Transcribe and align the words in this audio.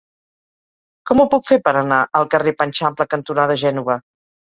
Com 1.09 1.19
ho 1.19 1.25
puc 1.33 1.45
fer 1.49 1.57
per 1.67 1.73
anar 1.81 1.99
al 2.21 2.25
carrer 2.31 2.53
Panxampla 2.63 3.07
cantonada 3.13 3.59
Gènova? 3.65 3.99